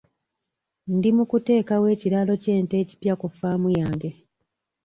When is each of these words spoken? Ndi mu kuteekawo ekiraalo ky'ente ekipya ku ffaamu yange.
Ndi 0.95 1.09
mu 1.17 1.23
kuteekawo 1.31 1.85
ekiraalo 1.95 2.33
ky'ente 2.43 2.75
ekipya 2.83 3.13
ku 3.21 3.27
ffaamu 3.31 3.67
yange. 3.79 4.09